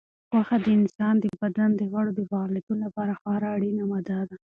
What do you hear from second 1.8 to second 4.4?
غړو د فعالیتونو لپاره خورا اړینه ماده ده.